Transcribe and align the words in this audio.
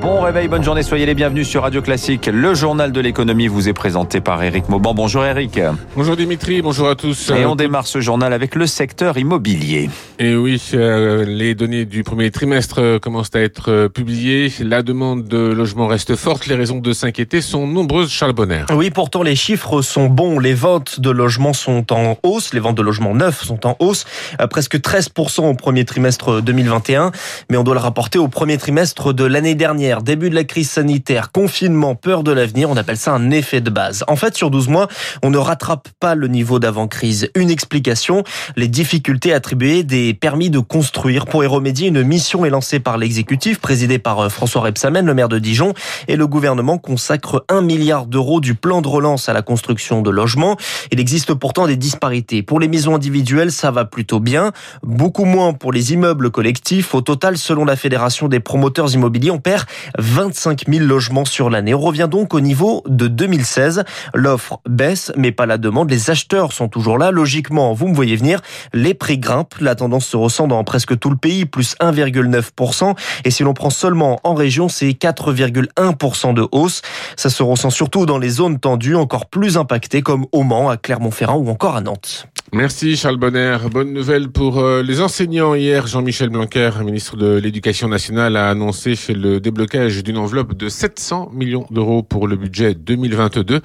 Bon 0.00 0.20
réveil, 0.20 0.46
bonne 0.46 0.62
journée, 0.62 0.84
soyez 0.84 1.06
les 1.06 1.14
bienvenus 1.14 1.48
sur 1.48 1.62
Radio 1.62 1.82
Classique. 1.82 2.30
Le 2.32 2.54
journal 2.54 2.92
de 2.92 3.00
l'économie 3.00 3.48
vous 3.48 3.68
est 3.68 3.72
présenté 3.72 4.20
par 4.20 4.40
Eric 4.44 4.68
Mauban. 4.68 4.94
Bonjour 4.94 5.24
Eric. 5.24 5.58
Bonjour 5.96 6.16
Dimitri, 6.16 6.62
bonjour 6.62 6.88
à 6.88 6.94
tous. 6.94 7.30
Et 7.30 7.44
on 7.44 7.56
démarre 7.56 7.88
ce 7.88 8.00
journal 8.00 8.32
avec 8.32 8.54
le 8.54 8.66
secteur 8.66 9.18
immobilier. 9.18 9.90
Et 10.20 10.36
oui, 10.36 10.62
euh, 10.74 11.24
les 11.24 11.56
données 11.56 11.84
du 11.84 12.04
premier 12.04 12.30
trimestre 12.30 12.80
euh, 12.80 12.98
commencent 13.00 13.34
à 13.34 13.40
être 13.40 13.72
euh, 13.72 13.88
publiées. 13.88 14.52
La 14.60 14.82
demande 14.82 15.24
de 15.24 15.38
logement 15.38 15.88
reste 15.88 16.14
forte. 16.14 16.46
Les 16.46 16.54
raisons 16.54 16.78
de 16.78 16.92
s'inquiéter 16.92 17.40
sont 17.40 17.66
nombreuses, 17.66 18.10
Charles 18.10 18.34
Bonner. 18.34 18.64
Oui, 18.72 18.90
pourtant 18.90 19.24
les 19.24 19.36
chiffres 19.36 19.82
sont 19.82 20.06
bons. 20.06 20.38
Les 20.38 20.54
ventes 20.54 21.00
de 21.00 21.10
logements 21.10 21.52
sont 21.52 21.92
en 21.92 22.16
hausse. 22.22 22.54
Les 22.54 22.60
ventes 22.60 22.76
de 22.76 22.82
logements 22.82 23.14
neufs 23.14 23.42
sont 23.42 23.66
en 23.66 23.76
hausse. 23.80 24.06
presque 24.50 24.76
13% 24.76 25.48
au 25.48 25.54
premier 25.54 25.84
trimestre 25.84 26.40
2021. 26.40 27.10
Mais 27.50 27.56
on 27.56 27.64
doit 27.64 27.74
le 27.74 27.80
rapporter 27.80 28.18
au 28.18 28.28
premier 28.28 28.58
trimestre 28.58 29.12
de 29.12 29.24
l'année 29.24 29.56
dernière. 29.56 29.87
Début 29.96 30.28
de 30.28 30.34
la 30.34 30.44
crise 30.44 30.70
sanitaire, 30.70 31.32
confinement, 31.32 31.94
peur 31.94 32.22
de 32.22 32.30
l'avenir. 32.30 32.68
On 32.68 32.76
appelle 32.76 32.98
ça 32.98 33.12
un 33.12 33.30
effet 33.30 33.62
de 33.62 33.70
base. 33.70 34.04
En 34.06 34.16
fait, 34.16 34.36
sur 34.36 34.50
12 34.50 34.68
mois, 34.68 34.86
on 35.22 35.30
ne 35.30 35.38
rattrape 35.38 35.88
pas 35.98 36.14
le 36.14 36.28
niveau 36.28 36.58
d'avant-crise. 36.58 37.30
Une 37.34 37.48
explication, 37.50 38.22
les 38.56 38.68
difficultés 38.68 39.32
attribuées 39.32 39.84
des 39.84 40.12
permis 40.12 40.50
de 40.50 40.58
construire. 40.58 41.24
Pour 41.24 41.42
y 41.42 41.46
remédier, 41.46 41.88
une 41.88 42.02
mission 42.02 42.44
est 42.44 42.50
lancée 42.50 42.80
par 42.80 42.98
l'exécutif, 42.98 43.60
présidé 43.60 43.98
par 43.98 44.20
euh, 44.20 44.28
François 44.28 44.60
Rebsamen, 44.60 45.06
le 45.06 45.14
maire 45.14 45.30
de 45.30 45.38
Dijon, 45.38 45.72
et 46.06 46.16
le 46.16 46.26
gouvernement 46.26 46.76
consacre 46.76 47.44
un 47.48 47.62
milliard 47.62 48.06
d'euros 48.06 48.40
du 48.40 48.54
plan 48.54 48.82
de 48.82 48.88
relance 48.88 49.30
à 49.30 49.32
la 49.32 49.42
construction 49.42 50.02
de 50.02 50.10
logements. 50.10 50.56
Il 50.92 51.00
existe 51.00 51.32
pourtant 51.32 51.66
des 51.66 51.76
disparités. 51.76 52.42
Pour 52.42 52.60
les 52.60 52.68
maisons 52.68 52.94
individuelles, 52.94 53.52
ça 53.52 53.70
va 53.70 53.86
plutôt 53.86 54.20
bien. 54.20 54.52
Beaucoup 54.82 55.24
moins 55.24 55.54
pour 55.54 55.72
les 55.72 55.94
immeubles 55.94 56.30
collectifs. 56.30 56.94
Au 56.94 57.00
total, 57.00 57.38
selon 57.38 57.64
la 57.64 57.76
Fédération 57.76 58.28
des 58.28 58.40
promoteurs 58.40 58.92
immobiliers, 58.94 59.30
on 59.30 59.38
perd 59.38 59.64
25 59.98 60.64
000 60.68 60.84
logements 60.84 61.24
sur 61.24 61.50
l'année. 61.50 61.74
On 61.74 61.80
revient 61.80 62.08
donc 62.10 62.34
au 62.34 62.40
niveau 62.40 62.82
de 62.86 63.08
2016. 63.08 63.84
L'offre 64.14 64.60
baisse, 64.68 65.12
mais 65.16 65.32
pas 65.32 65.46
la 65.46 65.58
demande. 65.58 65.90
Les 65.90 66.10
acheteurs 66.10 66.52
sont 66.52 66.68
toujours 66.68 66.98
là. 66.98 67.10
Logiquement, 67.10 67.72
vous 67.72 67.88
me 67.88 67.94
voyez 67.94 68.16
venir, 68.16 68.40
les 68.72 68.94
prix 68.94 69.18
grimpent. 69.18 69.54
La 69.60 69.74
tendance 69.74 70.06
se 70.06 70.16
ressent 70.16 70.46
dans 70.46 70.62
presque 70.64 70.98
tout 70.98 71.10
le 71.10 71.16
pays, 71.16 71.46
plus 71.46 71.74
1,9%. 71.80 72.94
Et 73.24 73.30
si 73.30 73.42
l'on 73.42 73.54
prend 73.54 73.70
seulement 73.70 74.20
en 74.24 74.34
région, 74.34 74.68
c'est 74.68 74.90
4,1% 74.90 76.34
de 76.34 76.46
hausse. 76.52 76.82
Ça 77.16 77.30
se 77.30 77.42
ressent 77.42 77.70
surtout 77.70 78.06
dans 78.06 78.18
les 78.18 78.30
zones 78.30 78.58
tendues, 78.58 78.96
encore 78.96 79.26
plus 79.26 79.56
impactées 79.56 80.02
comme 80.02 80.26
au 80.32 80.42
Mans, 80.42 80.68
à 80.68 80.76
Clermont-Ferrand 80.76 81.36
ou 81.36 81.48
encore 81.48 81.76
à 81.76 81.80
Nantes. 81.80 82.28
Merci 82.54 82.96
Charles 82.96 83.18
Bonner. 83.18 83.58
Bonne 83.70 83.92
nouvelle 83.92 84.30
pour 84.30 84.58
euh, 84.58 84.82
les 84.82 85.02
enseignants. 85.02 85.54
Hier, 85.54 85.86
Jean-Michel 85.86 86.30
Blanquer, 86.30 86.70
ministre 86.82 87.14
de 87.18 87.36
l'Éducation 87.36 87.88
nationale, 87.88 88.36
a 88.36 88.48
annoncé 88.48 88.94
le 89.12 89.38
déblocage 89.38 90.02
d'une 90.02 90.16
enveloppe 90.16 90.54
de 90.54 90.70
700 90.70 91.30
millions 91.34 91.66
d'euros 91.70 92.02
pour 92.02 92.26
le 92.26 92.36
budget 92.36 92.72
2022, 92.72 93.60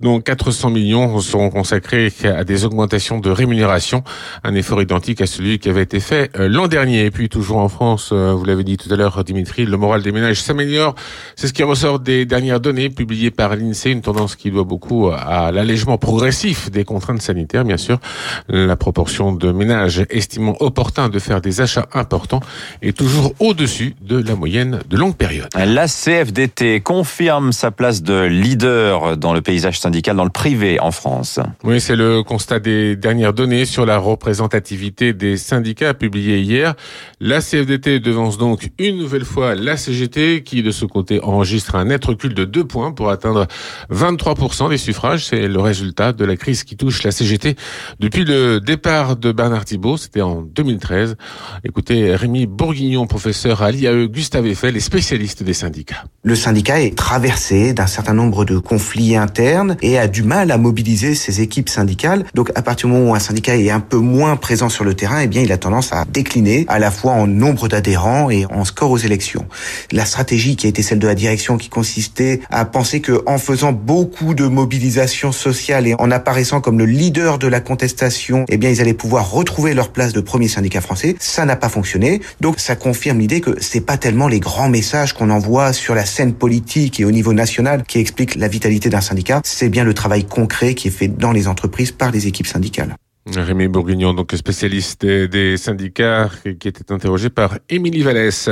dont 0.00 0.18
400 0.22 0.70
millions 0.70 1.20
seront 1.20 1.50
consacrés 1.50 2.10
à 2.24 2.44
des 2.44 2.64
augmentations 2.64 3.20
de 3.20 3.28
rémunération, 3.28 4.02
un 4.44 4.54
effort 4.54 4.80
identique 4.80 5.20
à 5.20 5.26
celui 5.26 5.58
qui 5.58 5.68
avait 5.68 5.82
été 5.82 6.00
fait 6.00 6.30
euh, 6.38 6.48
l'an 6.48 6.68
dernier. 6.68 7.04
Et 7.04 7.10
puis 7.10 7.28
toujours 7.28 7.58
en 7.58 7.68
France, 7.68 8.10
euh, 8.12 8.32
vous 8.32 8.46
l'avez 8.46 8.64
dit 8.64 8.78
tout 8.78 8.90
à 8.90 8.96
l'heure 8.96 9.22
Dimitri, 9.24 9.66
le 9.66 9.76
moral 9.76 10.00
des 10.00 10.10
ménages 10.10 10.40
s'améliore. 10.40 10.94
C'est 11.36 11.48
ce 11.48 11.52
qui 11.52 11.64
ressort 11.64 12.00
des 12.00 12.24
dernières 12.24 12.60
données 12.60 12.88
publiées 12.88 13.30
par 13.30 13.54
l'INSEE, 13.54 13.90
une 13.90 14.00
tendance 14.00 14.36
qui 14.36 14.50
doit 14.50 14.64
beaucoup 14.64 15.10
à 15.10 15.52
l'allègement 15.52 15.98
progressif 15.98 16.70
des 16.70 16.84
contraintes 16.84 17.20
sanitaires, 17.20 17.66
bien 17.66 17.76
sûr. 17.76 17.98
La 18.48 18.76
proportion 18.76 19.32
de 19.32 19.52
ménages 19.52 20.04
estimant 20.10 20.56
opportun 20.60 21.08
de 21.08 21.18
faire 21.18 21.40
des 21.40 21.60
achats 21.60 21.86
importants 21.92 22.40
est 22.82 22.96
toujours 22.96 23.34
au-dessus 23.38 23.94
de 24.00 24.22
la 24.22 24.34
moyenne 24.34 24.80
de 24.88 24.96
longue 24.96 25.16
période. 25.16 25.48
La 25.54 25.86
CFDT 25.86 26.80
confirme 26.80 27.52
sa 27.52 27.70
place 27.70 28.02
de 28.02 28.24
leader 28.24 29.16
dans 29.16 29.32
le 29.32 29.40
paysage 29.40 29.80
syndical 29.80 30.16
dans 30.16 30.24
le 30.24 30.30
privé 30.30 30.80
en 30.80 30.90
France. 30.90 31.40
Oui, 31.64 31.80
c'est 31.80 31.96
le 31.96 32.22
constat 32.22 32.60
des 32.60 32.96
dernières 32.96 33.32
données 33.32 33.64
sur 33.64 33.86
la 33.86 33.98
représentativité 33.98 35.12
des 35.12 35.36
syndicats 35.36 35.94
publiés 35.94 36.40
hier. 36.40 36.74
La 37.20 37.40
CFDT 37.40 38.00
devance 38.00 38.38
donc 38.38 38.70
une 38.78 38.98
nouvelle 38.98 39.24
fois 39.24 39.54
la 39.54 39.76
CGT 39.76 40.42
qui 40.42 40.62
de 40.62 40.70
ce 40.70 40.84
côté 40.84 41.22
enregistre 41.22 41.76
un 41.76 41.86
net 41.86 42.04
recul 42.04 42.34
de 42.34 42.44
2 42.44 42.64
points 42.64 42.92
pour 42.92 43.10
atteindre 43.10 43.46
23% 43.90 44.68
des 44.68 44.78
suffrages. 44.78 45.26
C'est 45.26 45.48
le 45.48 45.60
résultat 45.60 46.12
de 46.12 46.24
la 46.24 46.36
crise 46.36 46.64
qui 46.64 46.76
touche 46.76 47.02
la 47.02 47.10
CGT 47.10 47.56
depuis 48.00 48.11
depuis 48.12 48.26
le 48.26 48.60
départ 48.60 49.16
de 49.16 49.32
Bernard 49.32 49.64
Thibault, 49.64 49.96
c'était 49.96 50.20
en 50.20 50.42
2013. 50.42 51.16
Écoutez, 51.64 52.14
Rémi 52.14 52.44
Bourguignon, 52.44 53.06
professeur 53.06 53.62
à 53.62 53.70
l'IAE 53.70 54.06
Gustave 54.06 54.46
Eiffel 54.48 54.76
et 54.76 54.80
spécialiste 54.80 55.42
des 55.42 55.54
syndicats. 55.54 56.04
Le 56.22 56.34
syndicat 56.34 56.82
est 56.82 56.94
traversé 56.94 57.72
d'un 57.72 57.86
certain 57.86 58.12
nombre 58.12 58.44
de 58.44 58.58
conflits 58.58 59.16
internes 59.16 59.78
et 59.80 59.98
a 59.98 60.08
du 60.08 60.24
mal 60.24 60.50
à 60.50 60.58
mobiliser 60.58 61.14
ses 61.14 61.40
équipes 61.40 61.70
syndicales. 61.70 62.26
Donc 62.34 62.52
à 62.54 62.60
partir 62.60 62.86
du 62.86 62.92
moment 62.92 63.12
où 63.12 63.14
un 63.14 63.18
syndicat 63.18 63.56
est 63.56 63.70
un 63.70 63.80
peu 63.80 63.96
moins 63.96 64.36
présent 64.36 64.68
sur 64.68 64.84
le 64.84 64.92
terrain, 64.92 65.20
eh 65.20 65.26
bien 65.26 65.40
il 65.40 65.50
a 65.50 65.56
tendance 65.56 65.94
à 65.94 66.04
décliner 66.04 66.66
à 66.68 66.78
la 66.78 66.90
fois 66.90 67.12
en 67.12 67.26
nombre 67.26 67.66
d'adhérents 67.68 68.28
et 68.28 68.44
en 68.44 68.66
score 68.66 68.90
aux 68.90 68.98
élections. 68.98 69.46
La 69.90 70.04
stratégie 70.04 70.56
qui 70.56 70.66
a 70.66 70.68
été 70.68 70.82
celle 70.82 70.98
de 70.98 71.06
la 71.06 71.14
direction 71.14 71.56
qui 71.56 71.70
consistait 71.70 72.42
à 72.50 72.66
penser 72.66 73.00
que 73.00 73.22
en 73.24 73.38
faisant 73.38 73.72
beaucoup 73.72 74.34
de 74.34 74.44
mobilisation 74.44 75.32
sociale 75.32 75.86
et 75.86 75.94
en 75.98 76.10
apparaissant 76.10 76.60
comme 76.60 76.78
le 76.78 76.84
leader 76.84 77.38
de 77.38 77.46
la 77.46 77.60
contestation 77.60 78.01
eh 78.48 78.56
bien, 78.56 78.70
ils 78.70 78.80
allaient 78.80 78.94
pouvoir 78.94 79.30
retrouver 79.30 79.74
leur 79.74 79.90
place 79.90 80.12
de 80.12 80.20
premier 80.20 80.48
syndicat 80.48 80.80
français. 80.80 81.16
Ça 81.18 81.44
n'a 81.44 81.56
pas 81.56 81.68
fonctionné. 81.68 82.20
Donc, 82.40 82.60
ça 82.60 82.76
confirme 82.76 83.18
l'idée 83.18 83.40
que 83.40 83.56
c'est 83.60 83.80
pas 83.80 83.96
tellement 83.96 84.28
les 84.28 84.40
grands 84.40 84.68
messages 84.68 85.12
qu'on 85.12 85.30
envoie 85.30 85.72
sur 85.72 85.94
la 85.94 86.04
scène 86.04 86.34
politique 86.34 87.00
et 87.00 87.04
au 87.04 87.10
niveau 87.10 87.32
national 87.32 87.84
qui 87.84 87.98
expliquent 87.98 88.36
la 88.36 88.48
vitalité 88.48 88.88
d'un 88.88 89.00
syndicat. 89.00 89.40
C'est 89.44 89.68
bien 89.68 89.84
le 89.84 89.94
travail 89.94 90.24
concret 90.24 90.74
qui 90.74 90.88
est 90.88 90.92
fait 90.92 91.08
dans 91.08 91.32
les 91.32 91.48
entreprises 91.48 91.92
par 91.92 92.10
les 92.10 92.26
équipes 92.26 92.46
syndicales. 92.46 92.96
Rémi 93.24 93.68
Bourguignon, 93.68 94.14
donc 94.14 94.32
spécialiste 94.32 95.06
des 95.06 95.56
syndicats, 95.56 96.28
qui 96.58 96.66
était 96.66 96.90
interrogé 96.90 97.30
par 97.30 97.56
Émilie 97.70 98.02
Vallès. 98.02 98.50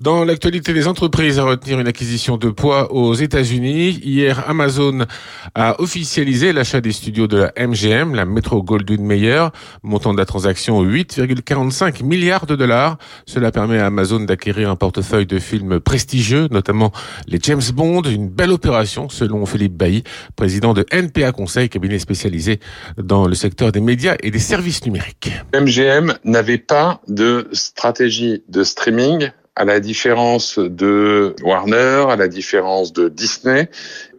Dans 0.00 0.24
l'actualité 0.24 0.72
des 0.72 0.88
entreprises, 0.88 1.38
à 1.38 1.44
retenir 1.44 1.78
une 1.78 1.86
acquisition 1.86 2.38
de 2.38 2.48
poids 2.48 2.92
aux 2.94 3.12
États-Unis. 3.12 4.00
Hier, 4.02 4.48
Amazon 4.48 5.04
a 5.54 5.78
officialisé 5.82 6.54
l'achat 6.54 6.80
des 6.80 6.92
studios 6.92 7.26
de 7.26 7.36
la 7.36 7.52
MGM, 7.58 8.14
la 8.14 8.24
Metro 8.24 8.62
Goldwyn 8.62 9.02
Mayer, 9.02 9.48
montant 9.82 10.14
de 10.14 10.18
la 10.18 10.24
transaction 10.24 10.82
8,45 10.82 12.02
milliards 12.02 12.46
de 12.46 12.56
dollars. 12.56 12.96
Cela 13.26 13.52
permet 13.52 13.78
à 13.78 13.86
Amazon 13.86 14.20
d'acquérir 14.20 14.70
un 14.70 14.76
portefeuille 14.76 15.26
de 15.26 15.38
films 15.38 15.78
prestigieux, 15.78 16.48
notamment 16.50 16.90
les 17.28 17.38
James 17.42 17.60
Bond, 17.74 18.02
une 18.04 18.30
belle 18.30 18.50
opération 18.50 19.10
selon 19.10 19.44
Philippe 19.44 19.74
Bailly, 19.74 20.04
président 20.36 20.72
de 20.72 20.86
NPA 20.90 21.32
Conseil, 21.32 21.68
cabinet 21.68 21.98
spécialisé 21.98 22.60
dans 22.96 23.28
le 23.28 23.34
secteur 23.34 23.72
des 23.72 23.82
médias 23.82 24.05
et 24.20 24.30
des 24.30 24.38
services 24.38 24.84
numériques. 24.84 25.30
MGM 25.54 26.14
n'avait 26.24 26.58
pas 26.58 27.00
de 27.08 27.48
stratégie 27.52 28.44
de 28.48 28.62
streaming 28.62 29.30
à 29.56 29.64
la 29.64 29.80
différence 29.80 30.58
de 30.58 31.34
Warner, 31.42 32.04
à 32.10 32.16
la 32.16 32.28
différence 32.28 32.92
de 32.92 33.08
Disney, 33.08 33.70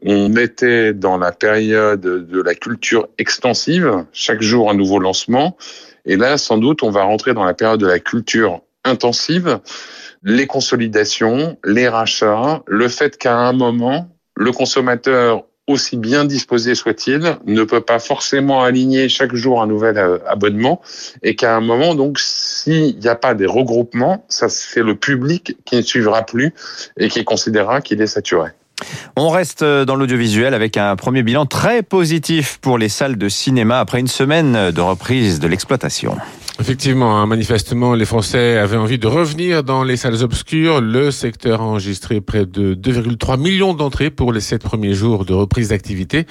on 0.03 0.35
était 0.35 0.93
dans 0.93 1.17
la 1.17 1.31
période 1.31 2.01
de 2.01 2.41
la 2.41 2.55
culture 2.55 3.07
extensive, 3.19 4.05
chaque 4.11 4.41
jour 4.41 4.71
un 4.71 4.73
nouveau 4.73 4.97
lancement. 4.97 5.55
Et 6.05 6.15
là, 6.15 6.39
sans 6.39 6.57
doute, 6.57 6.81
on 6.81 6.89
va 6.89 7.03
rentrer 7.03 7.35
dans 7.35 7.43
la 7.43 7.53
période 7.53 7.79
de 7.79 7.85
la 7.85 7.99
culture 7.99 8.61
intensive, 8.83 9.59
les 10.23 10.47
consolidations, 10.47 11.57
les 11.63 11.87
rachats, 11.87 12.63
le 12.65 12.87
fait 12.87 13.17
qu'à 13.17 13.35
un 13.37 13.53
moment, 13.53 14.09
le 14.35 14.51
consommateur 14.51 15.43
aussi 15.67 15.97
bien 15.97 16.25
disposé 16.25 16.75
soit-il, 16.75 17.38
ne 17.45 17.63
peut 17.63 17.81
pas 17.81 18.00
forcément 18.00 18.63
aligner 18.63 19.09
chaque 19.09 19.35
jour 19.35 19.61
un 19.61 19.67
nouvel 19.67 19.97
euh, 19.97 20.17
abonnement 20.28 20.81
et 21.23 21.35
qu'à 21.35 21.55
un 21.55 21.61
moment, 21.61 21.94
donc, 21.94 22.19
s'il 22.19 22.97
n'y 22.97 23.07
a 23.07 23.16
pas 23.16 23.33
des 23.33 23.45
regroupements, 23.45 24.25
ça 24.29 24.50
c'est 24.50 24.81
le 24.81 24.95
public 24.95 25.58
qui 25.66 25.75
ne 25.75 25.81
suivra 25.81 26.25
plus 26.25 26.53
et 26.97 27.09
qui 27.09 27.23
considérera 27.25 27.81
qu'il 27.81 28.02
est 28.02 28.08
saturé. 28.08 28.52
On 29.16 29.29
reste 29.29 29.64
dans 29.64 29.96
l'audiovisuel 29.96 30.53
avec 30.53 30.78
un 30.78 30.96
premier 30.96 31.23
bilan 31.23 31.46
très 31.46 31.81
positif 31.81 32.59
pour 32.61 32.78
les 32.78 32.90
salles 32.90 33.17
de 33.17 33.28
cinéma 33.28 33.79
après 33.79 33.99
une 33.99 34.08
semaine 34.08 34.72
de 34.72 34.81
reprise 34.81 35.40
de 35.40 35.47
l'exploitation. 35.47 36.16
Effectivement, 36.59 37.19
hein, 37.19 37.27
manifestement, 37.27 37.93
les 37.93 38.05
Français 38.05 38.57
avaient 38.57 38.77
envie 38.77 38.97
de 38.97 39.05
revenir 39.05 39.63
dans 39.63 39.83
les 39.83 39.95
salles 39.95 40.23
obscures. 40.23 40.81
Le 40.81 41.11
secteur 41.11 41.61
a 41.61 41.63
enregistré 41.63 42.19
près 42.19 42.47
de 42.47 42.73
2,3 42.73 43.39
millions 43.39 43.75
d'entrées 43.75 44.09
pour 44.09 44.33
les 44.33 44.39
sept 44.39 44.63
premiers 44.63 44.95
jours 44.95 45.23
de 45.23 45.35
reprise 45.35 45.69
d'activité, 45.69 46.25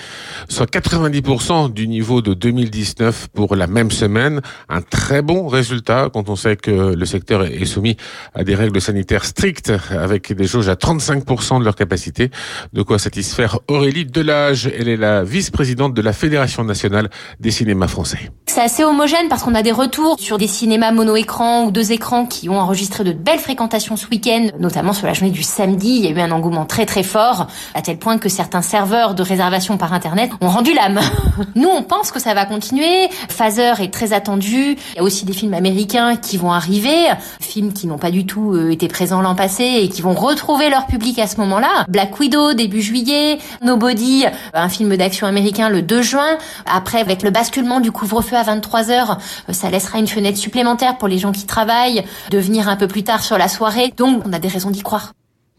soit 0.48 0.68
90% 0.68 1.72
du 1.72 1.86
niveau 1.86 2.22
de 2.22 2.34
2019 2.34 3.28
pour 3.34 3.54
la 3.54 3.68
même 3.68 3.92
semaine. 3.92 4.40
Un 4.68 4.82
très 4.82 5.22
bon 5.22 5.46
résultat 5.46 6.10
quand 6.12 6.28
on 6.28 6.34
sait 6.34 6.56
que 6.56 6.94
le 6.96 7.06
secteur 7.06 7.44
est 7.44 7.64
soumis 7.64 7.96
à 8.34 8.42
des 8.42 8.56
règles 8.56 8.80
sanitaires 8.80 9.24
strictes 9.24 9.72
avec 9.90 10.32
des 10.32 10.44
jauges 10.46 10.68
à 10.68 10.74
35% 10.74 11.60
de 11.60 11.64
leur 11.64 11.76
capacité. 11.76 12.32
De 12.72 12.82
quoi 12.82 12.98
satisfaire 12.98 13.60
Aurélie 13.68 14.06
Delage. 14.06 14.68
Elle 14.76 14.88
est 14.88 14.96
la 14.96 15.22
vice-présidente 15.22 15.94
de 15.94 16.02
la 16.02 16.12
Fédération 16.12 16.64
nationale 16.64 17.10
des 17.38 17.52
cinémas 17.52 17.86
français. 17.86 18.32
C'est 18.46 18.62
assez 18.62 18.84
homogène 18.84 19.28
parce 19.28 19.42
qu'on 19.44 19.54
a 19.54 19.62
des 19.62 19.72
retours 19.72 20.15
sur 20.16 20.38
des 20.38 20.46
cinémas 20.46 20.92
mono-écran 20.92 21.64
ou 21.64 21.70
deux 21.70 21.92
écrans 21.92 22.26
qui 22.26 22.48
ont 22.48 22.58
enregistré 22.58 23.04
de 23.04 23.12
belles 23.12 23.38
fréquentations 23.38 23.96
ce 23.96 24.06
week-end, 24.08 24.48
notamment 24.58 24.92
sur 24.92 25.06
la 25.06 25.12
journée 25.12 25.30
du 25.30 25.42
samedi. 25.42 25.96
Il 25.96 26.04
y 26.04 26.08
a 26.08 26.10
eu 26.10 26.20
un 26.20 26.30
engouement 26.30 26.64
très 26.64 26.86
très 26.86 27.02
fort, 27.02 27.46
à 27.74 27.82
tel 27.82 27.98
point 27.98 28.18
que 28.18 28.28
certains 28.28 28.62
serveurs 28.62 29.14
de 29.14 29.22
réservation 29.22 29.76
par 29.76 29.92
Internet 29.92 30.30
ont 30.40 30.48
rendu 30.48 30.72
l'âme. 30.74 31.00
Nous, 31.54 31.68
on 31.68 31.82
pense 31.82 32.12
que 32.12 32.20
ça 32.20 32.34
va 32.34 32.46
continuer. 32.46 33.08
Phaser 33.28 33.72
est 33.80 33.92
très 33.92 34.12
attendu. 34.12 34.76
Il 34.92 34.96
y 34.96 34.98
a 34.98 35.02
aussi 35.02 35.24
des 35.24 35.32
films 35.32 35.54
américains 35.54 36.16
qui 36.16 36.36
vont 36.36 36.52
arriver, 36.52 37.08
films 37.40 37.72
qui 37.72 37.86
n'ont 37.86 37.98
pas 37.98 38.10
du 38.10 38.26
tout 38.26 38.54
euh, 38.54 38.70
été 38.70 38.88
présents 38.88 39.20
l'an 39.20 39.34
passé 39.34 39.64
et 39.64 39.88
qui 39.88 40.02
vont 40.02 40.14
retrouver 40.14 40.70
leur 40.70 40.86
public 40.86 41.18
à 41.18 41.26
ce 41.26 41.36
moment-là. 41.38 41.84
Black 41.88 42.18
Widow, 42.18 42.54
début 42.54 42.82
juillet, 42.82 43.38
Nobody, 43.62 44.24
un 44.54 44.68
film 44.68 44.96
d'action 44.96 45.26
américain 45.26 45.68
le 45.68 45.82
2 45.82 46.02
juin. 46.02 46.38
Après, 46.66 47.00
avec 47.00 47.22
le 47.22 47.30
basculement 47.30 47.80
du 47.80 47.92
couvre-feu 47.92 48.36
à 48.36 48.42
23 48.42 48.90
heures, 48.90 49.18
euh, 49.48 49.52
ça 49.52 49.70
laissera 49.70 49.98
une 49.98 50.05
fenêtre 50.08 50.38
supplémentaire 50.38 50.98
pour 50.98 51.08
les 51.08 51.18
gens 51.18 51.32
qui 51.32 51.46
travaillent 51.46 52.04
de 52.30 52.38
venir 52.38 52.68
un 52.68 52.76
peu 52.76 52.88
plus 52.88 53.04
tard 53.04 53.22
sur 53.22 53.38
la 53.38 53.48
soirée. 53.48 53.92
Donc, 53.96 54.22
on 54.26 54.32
a 54.32 54.38
des 54.38 54.48
raisons 54.48 54.70
d'y 54.70 54.82
croire. 54.82 55.12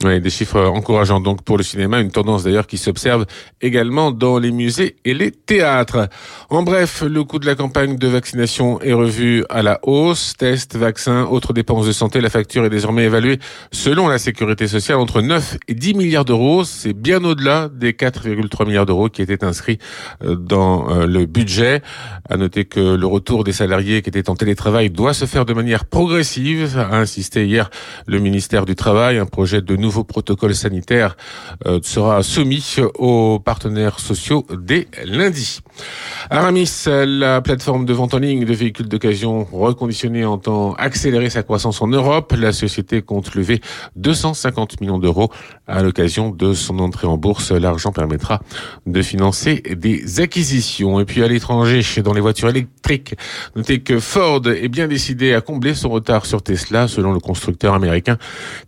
Oui, 0.03 0.21
des 0.21 0.29
chiffres 0.29 0.61
encourageants 0.61 1.19
donc 1.19 1.41
pour 1.41 1.57
le 1.57 1.63
cinéma, 1.63 1.99
une 2.01 2.11
tendance 2.11 2.43
d'ailleurs 2.43 2.67
qui 2.67 2.77
s'observe 2.77 3.25
également 3.61 4.11
dans 4.11 4.37
les 4.37 4.51
musées 4.51 4.95
et 5.05 5.15
les 5.15 5.31
théâtres. 5.31 6.07
En 6.51 6.61
bref, 6.61 7.01
le 7.01 7.23
coût 7.23 7.39
de 7.39 7.47
la 7.47 7.55
campagne 7.55 7.97
de 7.97 8.07
vaccination 8.07 8.79
est 8.81 8.93
revu 8.93 9.43
à 9.49 9.63
la 9.63 9.79
hausse. 9.81 10.35
Tests, 10.37 10.75
vaccins, 10.75 11.23
autres 11.23 11.51
dépenses 11.51 11.87
de 11.87 11.91
santé, 11.91 12.21
la 12.21 12.29
facture 12.29 12.63
est 12.63 12.69
désormais 12.69 13.05
évaluée 13.05 13.39
selon 13.71 14.07
la 14.07 14.19
sécurité 14.19 14.67
sociale 14.67 14.99
entre 14.99 15.21
9 15.21 15.57
et 15.67 15.73
10 15.73 15.95
milliards 15.95 16.25
d'euros. 16.25 16.63
C'est 16.63 16.93
bien 16.93 17.23
au-delà 17.23 17.67
des 17.67 17.93
4,3 17.93 18.67
milliards 18.67 18.85
d'euros 18.85 19.09
qui 19.09 19.23
étaient 19.23 19.43
inscrits 19.43 19.79
euh, 20.23 20.35
dans 20.35 20.91
euh, 20.91 21.07
le 21.07 21.25
budget. 21.25 21.81
À 22.29 22.37
noter 22.37 22.65
que 22.65 22.79
le 22.79 23.07
retour 23.07 23.43
des 23.43 23.51
salariés 23.51 24.03
qui 24.03 24.09
étaient 24.09 24.29
en 24.29 24.35
télétravail 24.35 24.91
doit 24.91 25.15
se 25.15 25.25
faire 25.25 25.45
de 25.45 25.53
manière 25.53 25.85
progressive, 25.85 26.77
a 26.77 26.97
insisté 26.97 27.47
hier 27.47 27.71
le 28.05 28.19
ministère 28.19 28.67
du 28.67 28.75
Travail, 28.75 29.17
un 29.17 29.25
projet 29.25 29.63
de 29.63 29.75
nouveau 29.87 30.03
protocole 30.03 30.53
sanitaire 30.53 31.15
euh, 31.65 31.79
sera 31.81 32.21
soumis 32.21 32.75
aux 32.95 33.39
partenaires 33.39 33.99
sociaux 33.99 34.45
dès 34.51 34.87
lundi. 35.05 35.61
Aramis, 36.29 36.69
la 36.87 37.39
plateforme 37.41 37.85
de 37.85 37.93
vente 37.93 38.13
en 38.13 38.19
ligne 38.19 38.43
de 38.43 38.53
véhicules 38.53 38.89
d'occasion 38.89 39.47
reconditionnés 39.49 40.25
entend 40.25 40.73
accélérer 40.73 41.29
sa 41.29 41.41
croissance 41.43 41.81
en 41.81 41.87
Europe. 41.87 42.33
La 42.37 42.51
société 42.51 43.01
compte 43.01 43.33
lever 43.35 43.61
250 43.95 44.81
millions 44.81 44.99
d'euros 44.99 45.31
à 45.67 45.81
l'occasion 45.83 46.31
de 46.31 46.53
son 46.53 46.79
entrée 46.79 47.07
en 47.07 47.17
bourse. 47.17 47.51
L'argent 47.51 47.93
permettra 47.93 48.41
de 48.85 49.01
financer 49.01 49.63
des 49.85 50.19
acquisitions. 50.19 50.99
Et 50.99 51.05
puis 51.05 51.23
à 51.23 51.29
l'étranger, 51.29 51.81
dans 52.01 52.13
les 52.13 52.21
voitures 52.21 52.49
électriques, 52.49 52.76
notez 53.55 53.79
que 53.79 53.99
Ford 53.99 54.41
est 54.47 54.67
bien 54.67 54.87
décidé 54.87 55.33
à 55.33 55.41
combler 55.41 55.73
son 55.73 55.89
retard 55.89 56.25
sur 56.25 56.41
Tesla, 56.41 56.87
selon 56.87 57.13
le 57.13 57.19
constructeur 57.19 57.73
américain. 57.73 58.17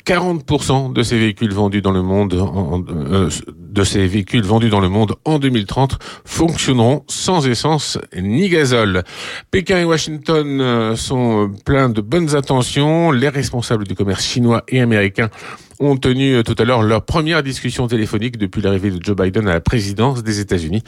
40% 0.06 0.94
de 0.94 1.04
ces 1.04 1.18
véhicules 1.18 1.54
vendus 1.54 1.82
dans 1.82 1.92
le 1.92 2.02
monde, 2.02 2.34
euh, 2.34 3.30
de 3.48 3.84
ces 3.84 4.08
véhicules 4.08 4.44
vendus 4.44 4.70
dans 4.70 4.80
le 4.80 4.90
monde 4.90 5.16
en 5.26 5.40
2030 5.40 6.00
fonctionneront 6.26 7.04
sans 7.08 7.48
essence 7.48 7.98
ni 8.16 8.50
gazole. 8.50 9.04
Pékin 9.52 9.80
et 9.80 9.86
Washington 9.86 10.62
euh, 10.62 10.96
sont 10.96 11.52
pleins 11.66 11.90
de 11.90 12.02
bonnes 12.02 12.36
intentions. 12.36 13.12
Les 13.12 13.30
responsables 13.30 13.88
du 13.88 13.96
commerce 13.96 14.26
chinois 14.26 14.64
et 14.68 14.82
américain 14.82 15.30
ont 15.80 15.98
tenu 15.98 16.36
euh, 16.36 16.44
tout 16.44 16.56
à 16.58 16.66
l'heure 16.66 16.82
leur 16.82 17.04
première 17.04 17.42
discussion 17.42 17.88
téléphonique 17.88 18.38
depuis 18.38 18.62
l'arrivée 18.62 18.92
de 18.92 19.04
Joe 19.04 19.16
Biden 19.16 19.48
à 19.48 19.54
la 19.54 19.62
présidence 19.62 20.24
des 20.24 20.40
États-Unis. 20.40 20.84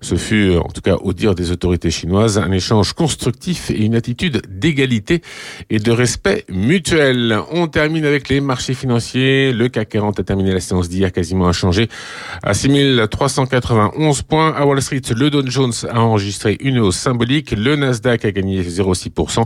Ce 0.00 0.14
fut, 0.14 0.50
euh, 0.50 0.60
en 0.60 0.68
tout 0.68 0.80
cas 0.80 0.96
au 0.96 1.12
dire 1.12 1.34
des 1.34 1.50
autorités 1.50 1.90
chinoises, 1.90 2.38
un 2.38 2.52
échange 2.52 2.92
constructif 2.92 3.70
et 3.70 3.84
une 3.84 3.96
attitude 3.96 4.42
d'égalité 4.48 5.22
et 5.70 5.78
de 5.78 5.90
respect 5.90 6.44
mutuel. 6.48 7.38
On 7.50 7.66
termine 7.66 8.04
avec 8.04 8.28
les 8.28 8.40
marchés 8.40 8.74
financiers. 8.74 9.52
Le 9.52 9.68
CAC 9.68 9.88
40 9.88 10.20
a 10.20 10.22
terminé 10.22 10.52
la 10.52 10.60
séance 10.60 10.88
d'hier 10.88 11.12
quasiment 11.12 11.48
inchangé 11.48 11.88
à 12.42 12.54
6391 12.54 14.22
points. 14.22 14.52
À 14.54 14.64
Wall 14.64 14.80
Street, 14.82 15.02
le 15.16 15.30
Dow 15.30 15.44
Jones 15.46 15.72
a 15.90 16.00
enregistré 16.00 16.56
une 16.60 16.78
hausse 16.78 16.96
symbolique. 16.96 17.50
Le 17.50 17.74
Nasdaq 17.74 18.24
a 18.24 18.30
gagné 18.30 18.62
0,6%. 18.62 19.44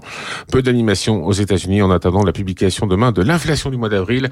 Peu 0.51 0.63
d'animation 0.63 1.25
aux 1.25 1.33
États-Unis 1.33 1.81
en 1.81 1.91
attendant 1.91 2.25
la 2.25 2.33
publication 2.33 2.87
demain 2.87 3.13
de 3.13 3.23
l'inflation 3.23 3.71
du 3.71 3.77
mois 3.77 3.89
d'avril. 3.89 4.29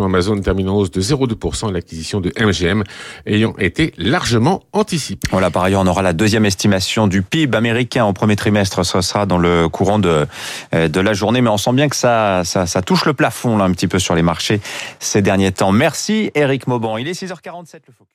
Amazon 0.00 0.38
termine 0.40 0.68
en 0.68 0.76
hausse 0.76 0.90
de 0.90 1.00
0,2% 1.00 1.70
l'acquisition 1.72 2.20
de 2.20 2.32
MGM 2.38 2.84
ayant 3.26 3.54
été 3.58 3.92
largement 3.98 4.62
anticipée. 4.72 5.28
Voilà, 5.30 5.50
par 5.50 5.64
ailleurs, 5.64 5.82
on 5.82 5.86
aura 5.86 6.02
la 6.02 6.12
deuxième 6.12 6.44
estimation 6.44 7.06
du 7.06 7.22
PIB 7.22 7.56
américain 7.56 8.04
au 8.04 8.12
premier 8.12 8.36
trimestre. 8.36 8.84
Ce 8.84 9.00
sera 9.00 9.26
dans 9.26 9.38
le 9.38 9.68
courant 9.68 9.98
de, 9.98 10.26
euh, 10.74 10.88
de 10.88 11.00
la 11.00 11.12
journée, 11.12 11.40
mais 11.40 11.50
on 11.50 11.58
sent 11.58 11.72
bien 11.72 11.88
que 11.88 11.96
ça, 11.96 12.42
ça, 12.44 12.82
touche 12.82 13.04
le 13.04 13.12
plafond 13.12 13.56
là 13.56 13.64
un 13.64 13.72
petit 13.72 13.88
peu 13.88 13.98
sur 13.98 14.14
les 14.14 14.22
marchés 14.22 14.60
ces 14.98 15.22
derniers 15.22 15.52
temps. 15.52 15.72
Merci 15.72 16.30
Eric 16.34 16.66
Mauban. 16.66 16.96
Il 16.96 17.08
est 17.08 17.20
6h47 17.20 17.80
le 17.86 17.92
focus. 17.92 18.12